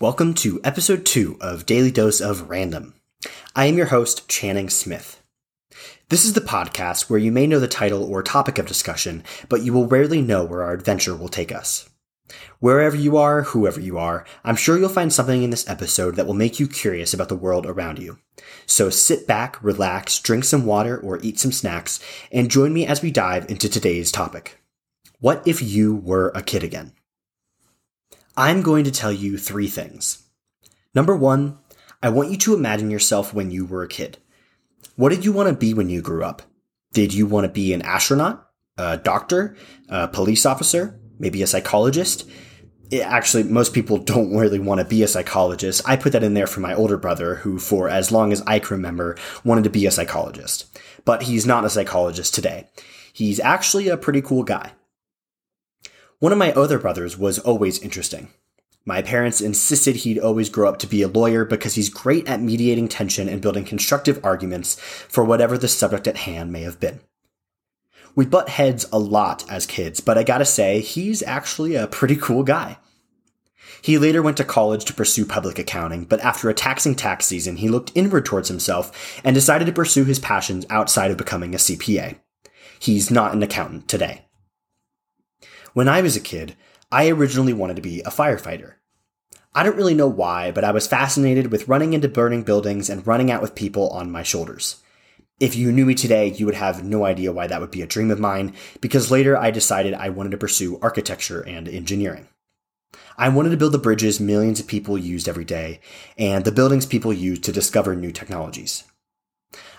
[0.00, 2.94] Welcome to episode two of Daily Dose of Random.
[3.56, 5.20] I am your host, Channing Smith.
[6.08, 9.62] This is the podcast where you may know the title or topic of discussion, but
[9.62, 11.90] you will rarely know where our adventure will take us.
[12.60, 16.28] Wherever you are, whoever you are, I'm sure you'll find something in this episode that
[16.28, 18.20] will make you curious about the world around you.
[18.66, 21.98] So sit back, relax, drink some water, or eat some snacks,
[22.30, 24.60] and join me as we dive into today's topic.
[25.18, 26.92] What if you were a kid again?
[28.38, 30.22] I'm going to tell you three things.
[30.94, 31.58] Number one,
[32.00, 34.18] I want you to imagine yourself when you were a kid.
[34.94, 36.42] What did you want to be when you grew up?
[36.92, 39.56] Did you want to be an astronaut, a doctor,
[39.88, 42.30] a police officer, maybe a psychologist?
[42.92, 45.82] It, actually, most people don't really want to be a psychologist.
[45.84, 48.60] I put that in there for my older brother, who, for as long as I
[48.60, 50.78] can remember, wanted to be a psychologist.
[51.04, 52.68] But he's not a psychologist today.
[53.12, 54.74] He's actually a pretty cool guy.
[56.20, 58.30] One of my other brothers was always interesting.
[58.84, 62.40] My parents insisted he'd always grow up to be a lawyer because he's great at
[62.40, 66.98] mediating tension and building constructive arguments for whatever the subject at hand may have been.
[68.16, 72.16] We butt heads a lot as kids, but I gotta say, he's actually a pretty
[72.16, 72.78] cool guy.
[73.80, 77.58] He later went to college to pursue public accounting, but after a taxing tax season,
[77.58, 81.58] he looked inward towards himself and decided to pursue his passions outside of becoming a
[81.58, 82.18] CPA.
[82.80, 84.27] He's not an accountant today.
[85.74, 86.56] When I was a kid,
[86.90, 88.74] I originally wanted to be a firefighter.
[89.54, 93.06] I don't really know why, but I was fascinated with running into burning buildings and
[93.06, 94.82] running out with people on my shoulders.
[95.40, 97.86] If you knew me today, you would have no idea why that would be a
[97.86, 102.28] dream of mine, because later I decided I wanted to pursue architecture and engineering.
[103.16, 105.80] I wanted to build the bridges millions of people used every day,
[106.16, 108.84] and the buildings people use to discover new technologies.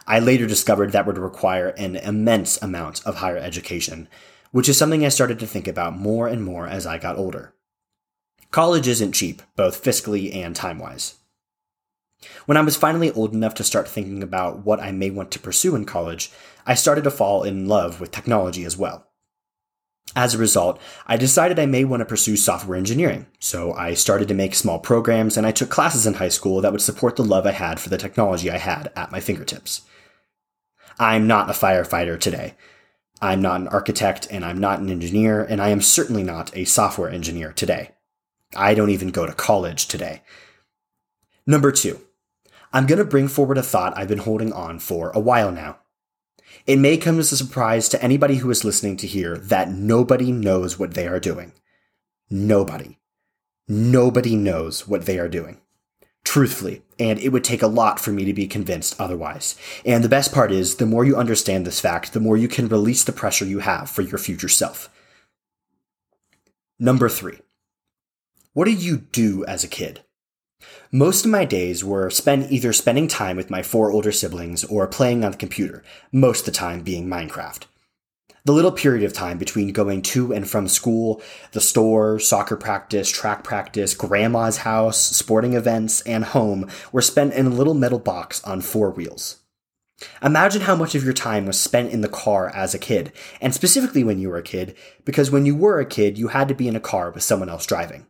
[0.08, 4.08] I later discovered that would require an immense amount of higher education,
[4.52, 7.53] which is something I started to think about more and more as I got older.
[8.52, 11.16] College isn't cheap, both fiscally and time wise.
[12.45, 15.39] When I was finally old enough to start thinking about what I may want to
[15.39, 16.31] pursue in college,
[16.66, 19.06] I started to fall in love with technology as well.
[20.16, 24.28] As a result, I decided I may want to pursue software engineering, so I started
[24.29, 27.24] to make small programs and I took classes in high school that would support the
[27.24, 29.84] love I had for the technology I had at my fingertips.
[30.97, 32.56] I'm not a firefighter today,
[33.22, 36.66] I'm not an architect and I'm not an engineer, and I am certainly not a
[36.66, 37.91] software engineer today.
[38.56, 40.22] I don't even go to college today.
[41.46, 42.02] Number two,
[42.72, 45.80] I'm going to bring forward a thought I've been holding on for a while now.
[46.66, 50.31] It may come as a surprise to anybody who is listening to hear that nobody
[50.31, 51.53] knows what they are doing.
[52.30, 53.00] Nobody.
[53.68, 55.62] Nobody knows what they are doing
[56.24, 59.56] truthfully, and it would take a lot for me to be convinced otherwise.
[59.85, 62.68] And the best part is, the more you understand this fact, the more you can
[62.68, 64.90] release the pressure you have for your future self.
[66.78, 67.40] Number three.
[68.53, 70.02] What did you do as a kid?
[70.91, 74.88] Most of my days were spent either spending time with my four older siblings or
[74.88, 77.63] playing on the computer, most of the time being Minecraft.
[78.45, 83.09] The little period of time between going to and from school, the store, soccer practice,
[83.09, 88.44] track practice, grandma's house, sporting events, and home were spent in a little metal box
[88.44, 89.39] on four wheels.
[90.23, 93.11] Imagine how much of your time was spent in the car as a kid,
[93.41, 96.47] and specifically when you were a kid, because when you were a kid, you had
[96.47, 98.07] to be in a car with someone else driving.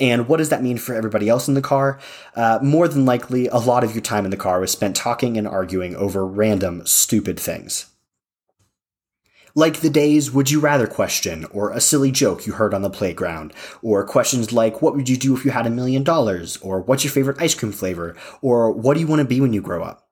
[0.00, 1.98] And what does that mean for everybody else in the car?
[2.34, 5.36] Uh, more than likely, a lot of your time in the car was spent talking
[5.36, 7.91] and arguing over random, stupid things.
[9.54, 12.90] Like the days would you rather question, or a silly joke you heard on the
[12.90, 13.52] playground,
[13.82, 17.04] or questions like what would you do if you had a million dollars, or what's
[17.04, 19.82] your favorite ice cream flavor, or what do you want to be when you grow
[19.82, 20.08] up?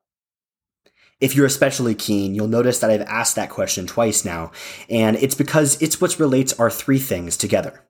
[1.20, 4.52] If you're especially keen, you'll notice that I've asked that question twice now,
[4.88, 7.84] and it's because it's what relates our three things together.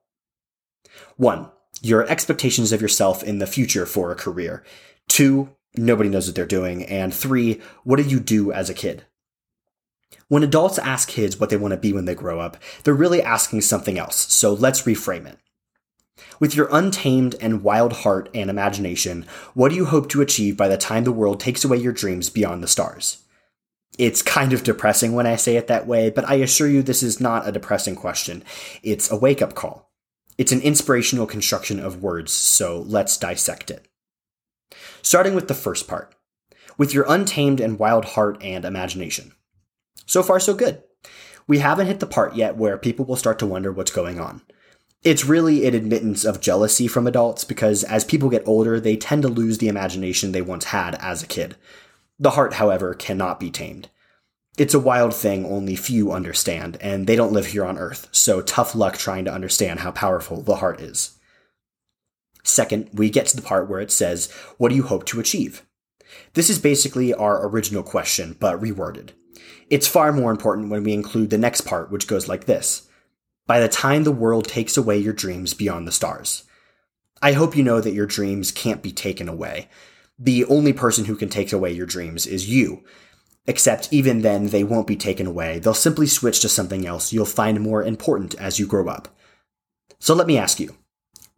[1.16, 1.50] One,
[1.82, 4.64] your expectations of yourself in the future for a career.
[5.08, 6.84] Two, nobody knows what they're doing.
[6.84, 9.04] And three, what did you do as a kid?
[10.28, 13.22] When adults ask kids what they want to be when they grow up, they're really
[13.22, 15.38] asking something else, so let's reframe it.
[16.38, 20.68] With your untamed and wild heart and imagination, what do you hope to achieve by
[20.68, 23.24] the time the world takes away your dreams beyond the stars?
[23.98, 27.02] It's kind of depressing when I say it that way, but I assure you this
[27.02, 28.44] is not a depressing question.
[28.82, 29.90] It's a wake up call.
[30.38, 33.86] It's an inspirational construction of words, so let's dissect it.
[35.02, 36.14] Starting with the first part.
[36.78, 39.32] With your untamed and wild heart and imagination.
[40.06, 40.82] So far, so good.
[41.46, 44.42] We haven't hit the part yet where people will start to wonder what's going on.
[45.02, 49.22] It's really an admittance of jealousy from adults because as people get older, they tend
[49.22, 51.56] to lose the imagination they once had as a kid.
[52.18, 53.88] The heart, however, cannot be tamed.
[54.58, 58.42] It's a wild thing only few understand, and they don't live here on Earth, so
[58.42, 61.18] tough luck trying to understand how powerful the heart is.
[62.42, 65.64] Second, we get to the part where it says, What do you hope to achieve?
[66.34, 69.10] This is basically our original question, but reworded.
[69.68, 72.88] It's far more important when we include the next part, which goes like this
[73.46, 76.44] By the time the world takes away your dreams beyond the stars.
[77.22, 79.68] I hope you know that your dreams can't be taken away.
[80.18, 82.84] The only person who can take away your dreams is you.
[83.46, 85.58] Except even then, they won't be taken away.
[85.58, 89.08] They'll simply switch to something else you'll find more important as you grow up.
[89.98, 90.76] So let me ask you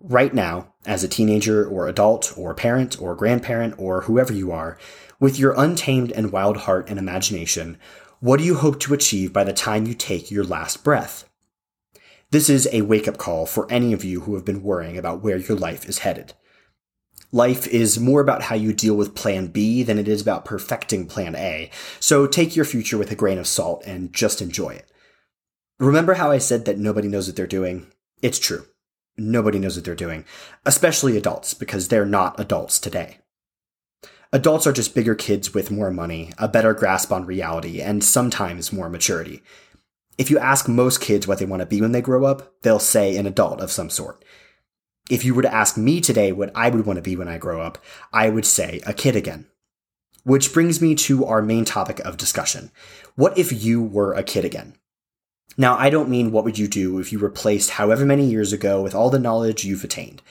[0.02, 4.78] right now, as a teenager or adult or parent or grandparent or whoever you are,
[5.22, 7.78] with your untamed and wild heart and imagination,
[8.18, 11.30] what do you hope to achieve by the time you take your last breath?
[12.32, 15.22] This is a wake up call for any of you who have been worrying about
[15.22, 16.32] where your life is headed.
[17.30, 21.06] Life is more about how you deal with plan B than it is about perfecting
[21.06, 21.70] plan A,
[22.00, 24.90] so take your future with a grain of salt and just enjoy it.
[25.78, 27.86] Remember how I said that nobody knows what they're doing?
[28.22, 28.66] It's true.
[29.16, 30.24] Nobody knows what they're doing,
[30.66, 33.18] especially adults, because they're not adults today.
[34.34, 38.72] Adults are just bigger kids with more money, a better grasp on reality, and sometimes
[38.72, 39.42] more maturity.
[40.16, 42.78] If you ask most kids what they want to be when they grow up, they'll
[42.78, 44.24] say an adult of some sort.
[45.10, 47.36] If you were to ask me today what I would want to be when I
[47.36, 47.76] grow up,
[48.10, 49.48] I would say a kid again.
[50.24, 52.70] Which brings me to our main topic of discussion.
[53.16, 54.76] What if you were a kid again?
[55.58, 58.54] Now, I don't mean what would you do if you were placed however many years
[58.54, 60.22] ago with all the knowledge you've attained.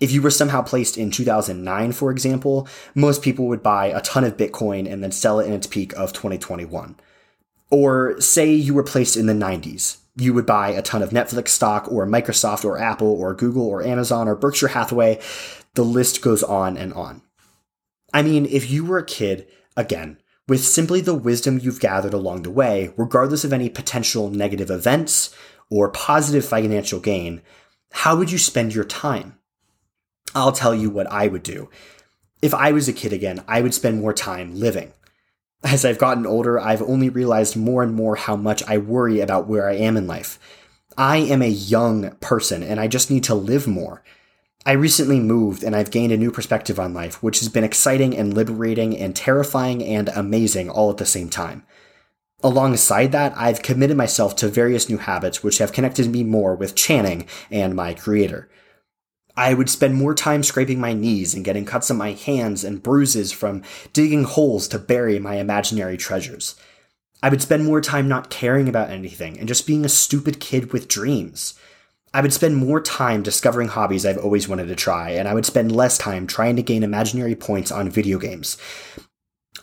[0.00, 4.24] If you were somehow placed in 2009, for example, most people would buy a ton
[4.24, 6.96] of Bitcoin and then sell it in its peak of 2021.
[7.70, 9.98] Or say you were placed in the 90s.
[10.16, 13.82] You would buy a ton of Netflix stock or Microsoft or Apple or Google or
[13.82, 15.20] Amazon or Berkshire Hathaway.
[15.74, 17.22] The list goes on and on.
[18.12, 19.46] I mean, if you were a kid,
[19.76, 24.70] again, with simply the wisdom you've gathered along the way, regardless of any potential negative
[24.70, 25.34] events
[25.70, 27.42] or positive financial gain,
[27.90, 29.38] how would you spend your time?
[30.34, 31.70] I'll tell you what I would do.
[32.42, 34.92] If I was a kid again, I would spend more time living.
[35.62, 39.46] As I've gotten older, I've only realized more and more how much I worry about
[39.46, 40.38] where I am in life.
[40.98, 44.02] I am a young person and I just need to live more.
[44.66, 48.16] I recently moved and I've gained a new perspective on life, which has been exciting
[48.16, 51.64] and liberating and terrifying and amazing all at the same time.
[52.42, 56.74] Alongside that, I've committed myself to various new habits which have connected me more with
[56.74, 58.50] Channing and my creator.
[59.36, 62.82] I would spend more time scraping my knees and getting cuts on my hands and
[62.82, 66.54] bruises from digging holes to bury my imaginary treasures.
[67.22, 70.72] I would spend more time not caring about anything and just being a stupid kid
[70.72, 71.54] with dreams.
[72.12, 75.46] I would spend more time discovering hobbies I've always wanted to try, and I would
[75.46, 78.56] spend less time trying to gain imaginary points on video games.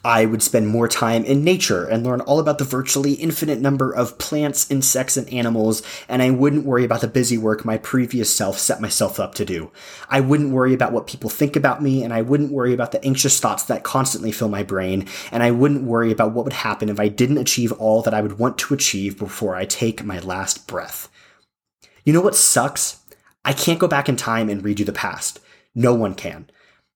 [0.04, 3.94] I would spend more time in nature and learn all about the virtually infinite number
[3.94, 8.34] of plants, insects, and animals, and I wouldn't worry about the busy work my previous
[8.34, 9.72] self set myself up to do.
[10.10, 13.04] I wouldn't worry about what people think about me, and I wouldn't worry about the
[13.06, 16.90] anxious thoughts that constantly fill my brain, and I wouldn't worry about what would happen
[16.90, 20.20] if I didn't achieve all that I would want to achieve before I take my
[20.20, 21.10] last breath.
[22.04, 23.00] You know what sucks?
[23.46, 25.40] I can't go back in time and redo the past.
[25.76, 26.50] No one can.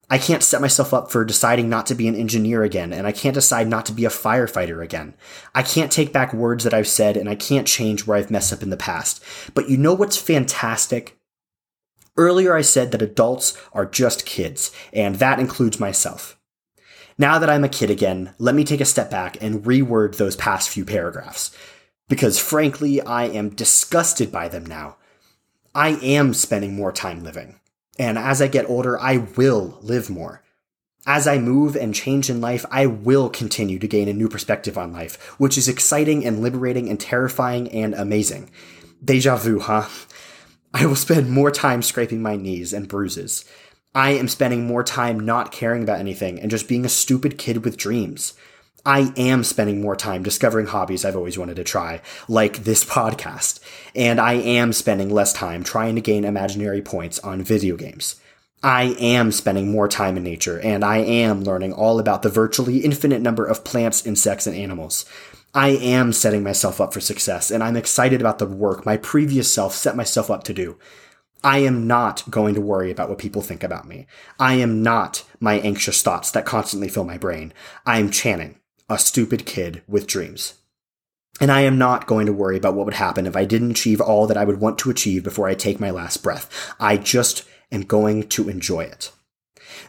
[0.10, 3.12] I can't set myself up for deciding not to be an engineer again, and I
[3.12, 5.16] can't decide not to be a firefighter again.
[5.54, 8.54] I can't take back words that I've said, and I can't change where I've messed
[8.54, 9.24] up in the past.
[9.54, 11.18] But you know what's fantastic?
[12.18, 16.38] Earlier I said that adults are just kids, and that includes myself.
[17.18, 20.36] Now that I'm a kid again, let me take a step back and reword those
[20.36, 21.56] past few paragraphs
[22.08, 24.98] because frankly, I am disgusted by them now.
[25.74, 27.60] I am spending more time living.
[27.98, 30.44] And as I get older, I will live more.
[31.08, 34.78] As I move and change in life, I will continue to gain a new perspective
[34.78, 38.50] on life, which is exciting and liberating and terrifying and amazing.
[39.04, 39.88] Deja vu, huh?
[40.74, 43.46] I will spend more time scraping my knees and bruises.
[43.94, 47.64] I am spending more time not caring about anything and just being a stupid kid
[47.64, 48.34] with dreams.
[48.86, 53.60] I am spending more time discovering hobbies I've always wanted to try, like this podcast,
[53.96, 58.18] and I am spending less time trying to gain imaginary points on video games.
[58.62, 62.78] I am spending more time in nature, and I am learning all about the virtually
[62.78, 65.06] infinite number of plants, insects, and animals.
[65.56, 69.52] I am setting myself up for success, and I'm excited about the work my previous
[69.52, 70.78] self set myself up to do.
[71.44, 74.06] I am not going to worry about what people think about me.
[74.40, 77.52] I am not my anxious thoughts that constantly fill my brain.
[77.86, 80.56] I am Channing a stupid kid with dreams.
[81.42, 84.00] And I am not going to worry about what would happen if I didn't achieve
[84.00, 86.74] all that I would want to achieve before I take my last breath.
[86.80, 89.12] I just am going to enjoy it.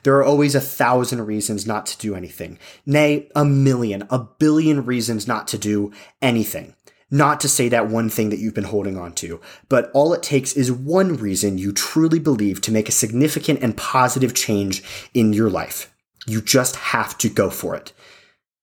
[0.02, 2.58] There are always a thousand reasons not to do anything.
[2.84, 6.74] Nay, a million, a billion reasons not to do anything.
[7.08, 10.24] Not to say that one thing that you've been holding on to, but all it
[10.24, 14.82] takes is one reason you truly believe to make a significant and positive change
[15.14, 15.94] in your life.
[16.26, 17.92] You just have to go for it.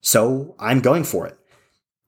[0.04, 1.38] So I'm going for it.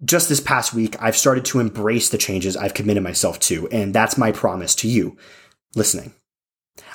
[0.05, 3.95] Just this past week, I've started to embrace the changes I've committed myself to, and
[3.95, 5.17] that's my promise to you
[5.75, 6.13] listening.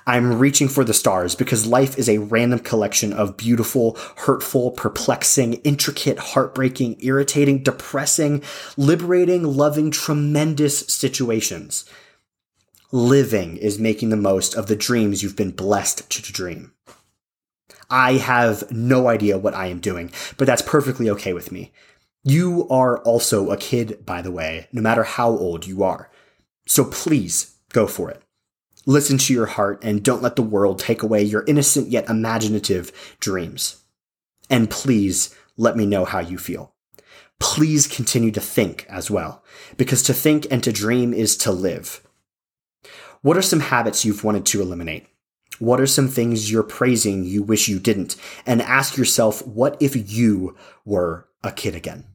[0.05, 5.53] I'm reaching for the stars because life is a random collection of beautiful, hurtful, perplexing,
[5.55, 8.43] intricate, heartbreaking, irritating, depressing,
[8.77, 11.84] liberating, loving, tremendous situations.
[12.91, 16.74] Living is making the most of the dreams you've been blessed to dream.
[17.92, 21.72] I have no idea what I am doing, but that's perfectly okay with me.
[22.24, 26.10] You are also a kid, by the way, no matter how old you are.
[26.68, 28.22] So please go for it.
[28.86, 33.16] Listen to your heart and don't let the world take away your innocent yet imaginative
[33.20, 33.84] dreams.
[34.50, 36.74] And please let me know how you feel.
[37.40, 39.44] Please continue to think as well,
[39.76, 42.08] because to think and to dream is to live.
[43.22, 45.08] What are some habits you've wanted to eliminate?
[45.62, 48.15] What are some things you're praising you wish you didn't?
[48.48, 52.06] And ask yourself, what if you were a kid again?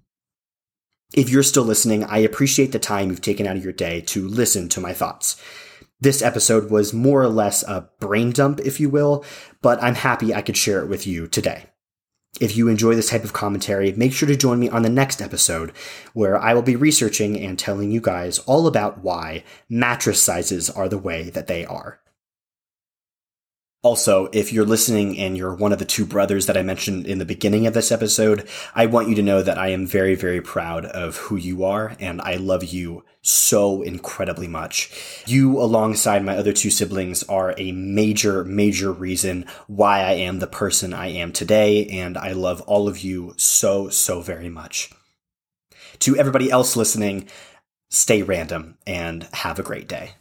[1.14, 4.26] If you're still listening, I appreciate the time you've taken out of your day to
[4.26, 5.40] listen to my thoughts.
[6.00, 9.24] This episode was more or less a brain dump, if you will,
[9.62, 11.66] but I'm happy I could share it with you today.
[12.40, 15.22] If you enjoy this type of commentary, make sure to join me on the next
[15.22, 15.70] episode
[16.14, 20.88] where I will be researching and telling you guys all about why mattress sizes are
[20.88, 22.00] the way that they are.
[23.86, 27.18] Also, if you're listening and you're one of the two brothers that I mentioned in
[27.18, 30.40] the beginning of this episode, I want you to know that I am very, very
[30.40, 34.90] proud of who you are and I love you so incredibly much.
[35.24, 40.48] You, alongside my other two siblings, are a major, major reason why I am the
[40.48, 44.90] person I am today, and I love all of you so, so very much.
[46.00, 47.28] To everybody else listening,
[47.88, 50.14] stay random and have a great day.